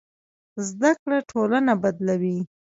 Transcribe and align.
زده 0.67 0.91
کړه 1.01 1.17
ټولنه 1.31 1.73
بدلوي. 1.83 2.39